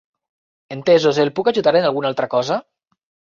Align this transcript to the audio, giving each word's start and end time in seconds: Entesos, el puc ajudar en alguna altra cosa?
Entesos, 0.75 1.19
el 1.25 1.31
puc 1.41 1.51
ajudar 1.53 1.75
en 1.81 1.87
alguna 1.91 2.11
altra 2.13 2.31
cosa? 2.33 2.59